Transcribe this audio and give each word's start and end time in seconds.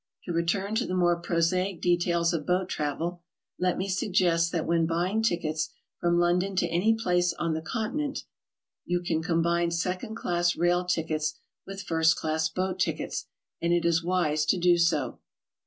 To 0.23 0.31
return 0.33 0.73
to 0.77 0.87
the 0.87 0.95
more 0.95 1.21
prosaic 1.21 1.79
de 1.79 1.95
tails 1.95 2.33
of 2.33 2.43
boat 2.47 2.67
travel, 2.69 3.21
let 3.59 3.77
me 3.77 3.87
suggest 3.87 4.51
that 4.51 4.65
when 4.65 4.87
buying 4.87 5.21
tickets 5.21 5.69
from 5.99 6.17
London 6.17 6.55
to 6.55 6.67
any 6.69 6.95
place 6.95 7.33
on 7.35 7.53
the 7.53 7.61
Continent, 7.61 8.23
you 8.83 8.99
can 9.03 9.21
com 9.21 9.43
bine 9.43 9.69
second 9.69 10.15
class 10.15 10.55
rail 10.55 10.85
tickets 10.85 11.35
with 11.67 11.83
first 11.83 12.15
class 12.15 12.49
boat 12.49 12.79
tickets, 12.79 13.27
and 13.61 13.73
it 13.73 13.85
is 13.85 14.03
wise 14.03 14.41
so 14.41 14.57
to 14.57 14.57
do. 14.75 15.19